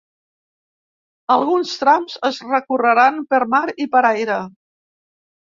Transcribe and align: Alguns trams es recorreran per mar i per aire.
Alguns 1.35 1.73
trams 1.81 2.15
es 2.31 2.41
recorreran 2.47 3.21
per 3.35 3.43
mar 3.53 3.63
i 3.87 3.89
per 3.95 4.05
aire. 4.13 4.41